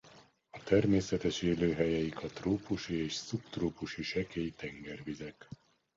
A 0.49 0.63
természetes 0.63 1.41
élőhelyeik 1.41 2.21
a 2.23 2.27
trópusi 2.27 2.93
és 3.03 3.13
szubtrópusi 3.13 4.03
sekély 4.03 4.51
tengervizek. 4.51 5.47